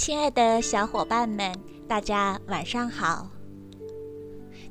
[0.00, 1.54] 亲爱的小伙伴们，
[1.86, 3.28] 大家晚上好！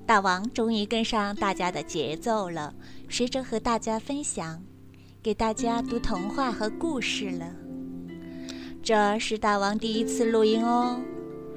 [0.03, 2.73] 大王终于跟上大家的节奏了，
[3.09, 4.63] 学着和大家分享，
[5.21, 7.53] 给大家读童话和故事了。
[8.81, 10.99] 这是大王第一次录音哦，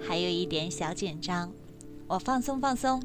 [0.06, 1.50] 还有一点小紧张，
[2.08, 3.02] 我放松放松。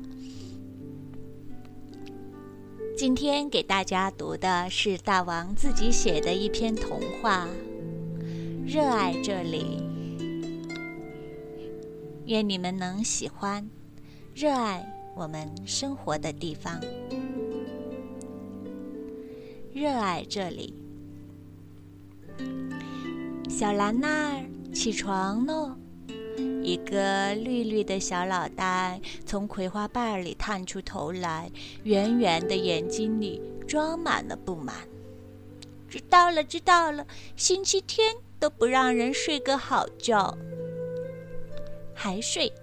[2.98, 7.48] 今天给大家读的是大王自己写的一篇童话，
[8.70, 9.82] 《热爱这里》。
[12.28, 13.66] 愿你们能喜欢，
[14.36, 16.78] 热爱我们生活的地方，
[19.74, 20.74] 热爱这里。
[23.50, 25.74] 小兰娜儿，起床喽！
[26.62, 31.50] 一个绿绿的小脑袋从葵花瓣里探出头来，
[31.86, 34.76] 圆圆的眼睛里装满了不满。
[35.88, 40.38] 知道了，知道了，星期天都不让人睡个好觉。
[42.00, 42.54] 还睡，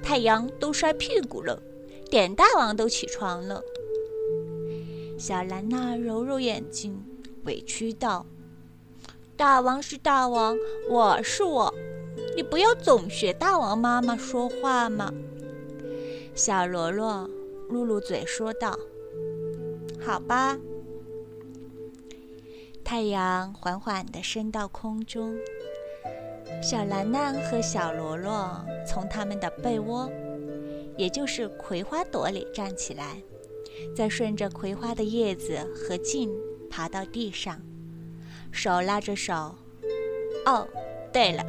[0.00, 1.60] 太阳都晒屁股了，
[2.08, 3.60] 点大王都起床了。
[5.18, 7.04] 小兰娜揉揉眼睛，
[7.46, 8.24] 委屈道
[9.36, 10.56] ：“大王是大王，
[10.88, 11.74] 我是我，
[12.36, 15.12] 你不要总学大王妈妈说话嘛。”
[16.32, 17.28] 小罗罗
[17.68, 18.78] 露露嘴说道
[20.00, 20.56] ：“好吧。”
[22.84, 25.36] 太阳缓缓地升到空中。
[26.62, 30.10] 小兰兰和小罗罗从他们的被窝，
[30.96, 33.22] 也就是葵花朵里站起来，
[33.94, 36.30] 再顺着葵花的叶子和茎
[36.70, 37.60] 爬到地上，
[38.50, 39.54] 手拉着手。
[40.46, 40.66] 哦，
[41.12, 41.44] 对了，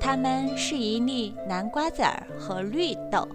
[0.00, 3.28] 他们是一粒南瓜籽儿和绿豆。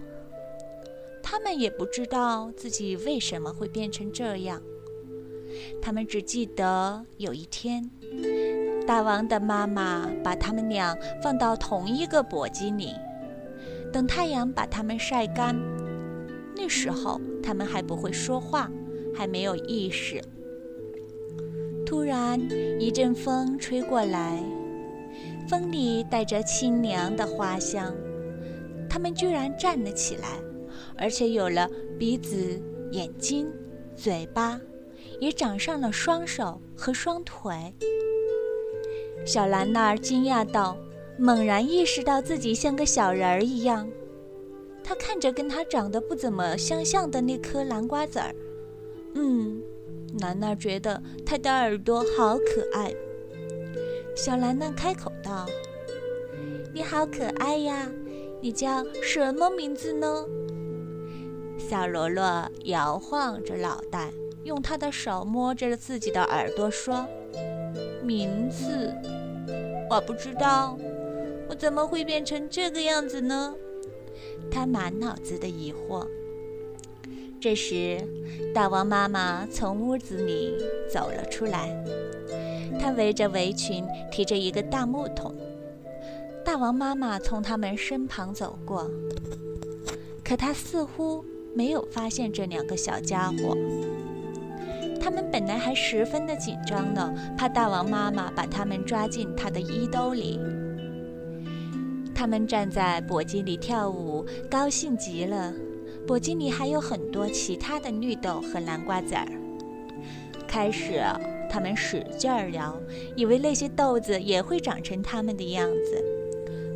[1.22, 4.62] 他们也不知道自己为什么会变成这样，
[5.80, 7.90] 他们只记得有一天。
[8.86, 12.92] 大王的妈妈把他们俩放到同一个簸箕里，
[13.92, 15.56] 等太阳把它们晒干。
[16.54, 18.70] 那时候他们还不会说话，
[19.14, 20.22] 还没有意识。
[21.86, 22.38] 突然
[22.78, 24.42] 一阵风吹过来，
[25.48, 27.94] 风里带着清凉的花香。
[28.88, 30.28] 他们居然站了起来，
[30.96, 31.68] 而且有了
[31.98, 32.36] 鼻子、
[32.92, 33.50] 眼睛、
[33.96, 34.60] 嘴巴，
[35.20, 37.74] 也长上了双手和双腿。
[39.24, 40.76] 小兰娜惊讶道，
[41.18, 43.88] 猛然意识到自己像个小人儿一样。
[44.82, 48.34] 她看着跟她长得不怎么相像的那颗南瓜籽儿，
[49.14, 49.62] 嗯，
[50.20, 52.94] 兰娜觉得它的耳朵好可爱。
[54.14, 55.46] 小兰娜开口道
[56.74, 57.90] ：“你好可爱呀，
[58.40, 60.24] 你叫什么名字呢？”
[61.58, 64.12] 小罗罗摇晃着脑袋，
[64.44, 67.06] 用他的手摸着自己的耳朵说
[68.04, 68.94] ：“名字。”
[69.90, 70.78] 我不知道，
[71.48, 73.54] 我怎么会变成这个样子呢？
[74.50, 76.06] 他满脑子的疑惑。
[77.40, 78.00] 这时，
[78.54, 80.54] 大王妈妈从屋子里
[80.90, 81.68] 走了出来，
[82.80, 85.34] 她围着围裙，提着一个大木桶。
[86.42, 88.90] 大王妈妈从他们身旁走过，
[90.24, 91.22] 可她似乎
[91.54, 93.56] 没有发现这两个小家伙。
[95.04, 100.40] 他们本来还十分的紧张呢，怕大王妈妈把他们抓进她的衣兜里。
[102.14, 105.52] 他们站在簸箕里跳舞，高兴极了。
[106.06, 109.28] 簸箕里还有很多其他的绿豆和南瓜籽儿。
[110.48, 111.02] 开始，
[111.50, 112.74] 他们使劲儿摇，
[113.14, 116.02] 以为那些豆子也会长成他们的样子。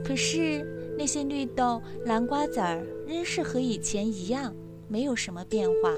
[0.05, 0.63] 可是
[0.99, 4.55] 那些绿豆、南瓜籽儿仍是和以前一样，
[4.87, 5.95] 没有什么变化。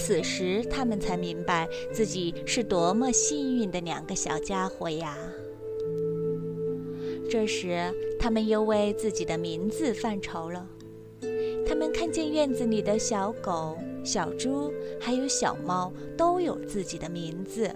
[0.00, 5.18] 此时，他们才明白自己是多么幸运的两个小家伙呀！
[7.28, 10.64] 这时，他们又为自己的名字犯愁了。
[11.66, 17.68] 他们看见院子里的小狗、小猪，还有小猫，都有自己的名字。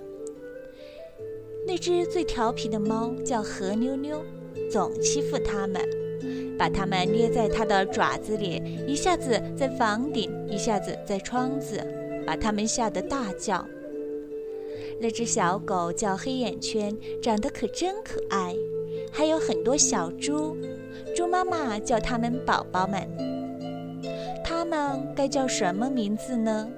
[1.67, 4.23] 那只最调皮的猫叫何妞妞，
[4.71, 5.83] 总欺负他们，
[6.57, 11.85] 把它们捏在它的爪子里，一下子在房顶，一下子在窗子。
[12.27, 13.67] 把他们吓得大叫。
[15.01, 18.55] 那只小狗叫黑眼圈，长得可真可爱。
[19.11, 20.57] 还有很多小猪，
[21.17, 23.09] 猪妈妈叫它们宝宝们。
[24.45, 26.69] 它们该叫什么名字呢？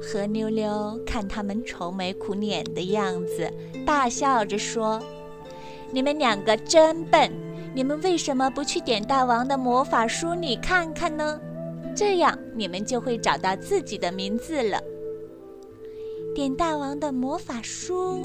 [0.00, 3.50] 何妞妞看他们愁眉苦脸的样子，
[3.84, 5.02] 大笑着说
[5.90, 7.30] ：“你们两个真笨！
[7.74, 11.40] 你们为什么不去点大王的魔法书里看看呢？”
[11.96, 14.78] 这样你们就会找到自己的名字了。
[16.34, 18.20] 点大王的魔法书，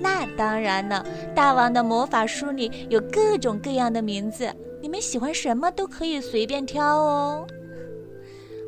[0.00, 7.46] 那当然了，大王的魔法书里有各种各样的名字，你们喜欢什么都可以随便挑哦。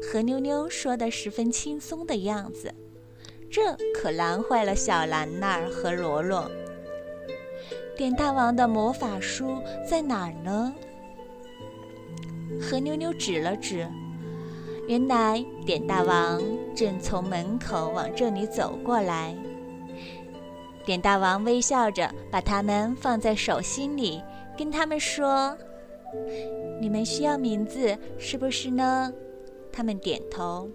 [0.01, 2.73] 何妞妞说的十分轻松的样子，
[3.51, 6.49] 这可难坏了小兰娜儿和罗罗。
[7.97, 9.59] 点大王的魔法书
[9.89, 10.73] 在哪儿呢？
[12.61, 13.89] 何妞妞指了指，
[14.87, 16.43] 原来点大王
[16.75, 19.37] 正从门口往这里走过来。
[20.85, 24.23] 点大王微笑着把它们放在手心里，
[24.59, 25.57] 跟他们说
[26.81, 29.13] ：“你们需要名字，是不是呢？”
[29.73, 30.69] 他们点头。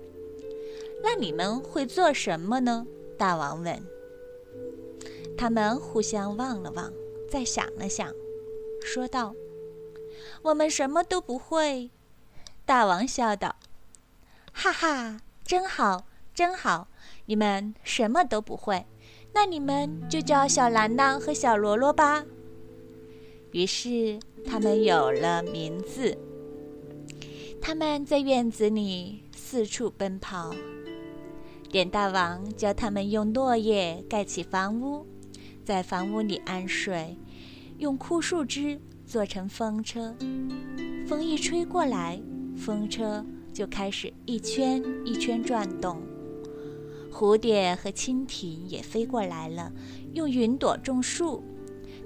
[1.04, 2.86] 那你们会做什么呢？
[3.18, 3.78] 大王问。
[5.38, 6.92] 他们互相望了望，
[7.28, 8.14] 再想了想，
[8.82, 9.36] 说道
[10.44, 11.92] ：“我们什么都不会。”
[12.66, 13.56] 大王笑道
[14.52, 16.88] ：“哈哈，真好，真好！
[17.26, 18.86] 你们什么都不会。”
[19.34, 22.24] 那你们就叫小兰兰和小罗罗吧。
[23.52, 26.18] 于是他们有了名字。
[27.62, 30.56] 他们在院子里四处奔跑。
[31.70, 35.06] 点大王教他们用落叶盖起房屋，
[35.66, 37.18] 在房屋里安睡，
[37.78, 40.16] 用枯树枝做成风车。
[41.08, 42.22] 风一吹过来，
[42.58, 43.24] 风车
[43.54, 46.02] 就开始一圈一圈转动。
[47.12, 49.72] 蝴蝶和蜻蜓也飞过来了，
[50.14, 51.44] 用云朵种树。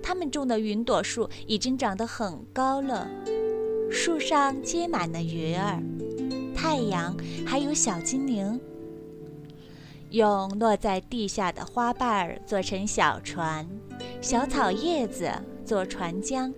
[0.03, 3.09] 他们种的云朵树已经长得很高了，
[3.91, 5.81] 树上结满了鱼儿、
[6.55, 7.15] 太阳，
[7.45, 8.59] 还有小精灵。
[10.11, 13.67] 用落在地下的花瓣儿做成小船，
[14.21, 15.31] 小草叶子
[15.65, 16.53] 做船桨，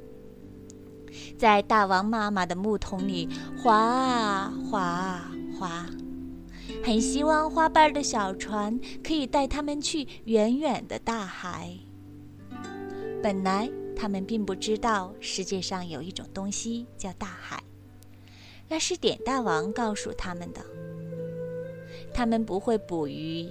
[1.38, 3.28] 在大王妈妈的木桶里
[3.58, 5.86] 划啊划啊划。
[6.84, 11.78] 很希望花瓣的小船可以带他们去远远的大海。
[13.22, 17.62] 本来他们并不知道世界上有一种东西叫大海，
[18.68, 20.62] 那是点大王告诉他们的。
[22.13, 23.48] 他们不会捕鱼，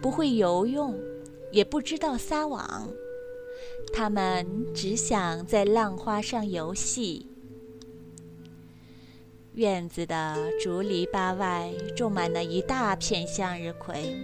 [0.00, 0.98] 不会游泳，
[1.50, 2.88] 也不知道撒网，
[3.92, 7.26] 他们只想在浪花上游戏。
[9.54, 14.14] 院子的竹篱笆外种满了一大片向日葵，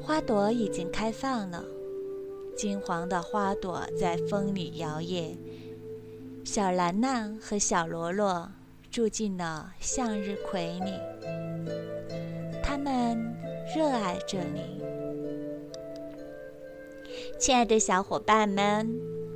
[0.00, 1.64] 花朵已经开放了，
[2.56, 5.36] 金黄的花朵在风里摇曳。
[6.44, 8.50] 小兰兰和小罗罗
[8.90, 10.92] 住进了向日葵里，
[12.62, 13.16] 他们
[13.76, 14.93] 热爱这里。
[17.38, 18.88] 亲爱的小伙伴们，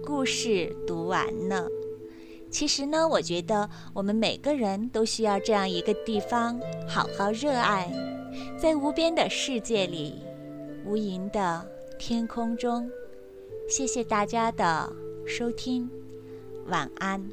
[0.03, 1.69] 故事读完了。
[2.51, 6.59] 其实呢，我觉得我们每个人都需要这样一个地方，
[6.89, 7.93] 好好热爱，
[8.59, 10.15] 在无边的世界里，
[10.87, 11.67] 无垠的
[11.99, 12.91] 天空中。
[13.69, 14.91] 谢谢大家的
[15.27, 15.91] 收听，
[16.69, 17.29] 晚安。